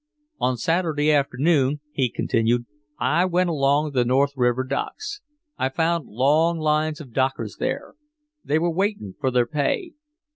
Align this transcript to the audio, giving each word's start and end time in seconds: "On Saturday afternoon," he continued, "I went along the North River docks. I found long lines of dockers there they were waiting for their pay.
"On 0.39 0.57
Saturday 0.57 1.11
afternoon," 1.11 1.79
he 1.91 2.09
continued, 2.09 2.65
"I 2.99 3.25
went 3.25 3.51
along 3.51 3.91
the 3.91 4.03
North 4.03 4.31
River 4.35 4.63
docks. 4.63 5.21
I 5.59 5.69
found 5.69 6.07
long 6.07 6.57
lines 6.57 6.99
of 6.99 7.13
dockers 7.13 7.57
there 7.59 7.93
they 8.43 8.57
were 8.57 8.73
waiting 8.73 9.13
for 9.21 9.29
their 9.29 9.45
pay. 9.45 9.91